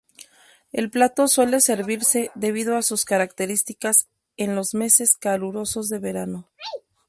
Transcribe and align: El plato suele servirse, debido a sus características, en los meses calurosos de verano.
El 0.71 0.89
plato 0.89 1.27
suele 1.27 1.61
servirse, 1.61 2.31
debido 2.33 2.75
a 2.75 2.81
sus 2.81 3.05
características, 3.05 4.09
en 4.35 4.55
los 4.55 4.73
meses 4.73 5.15
calurosos 5.15 5.89
de 5.89 5.99
verano. 5.99 6.49